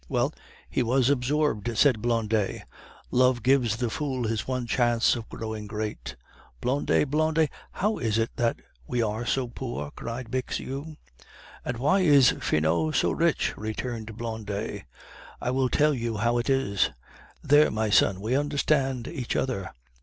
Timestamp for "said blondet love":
1.77-3.43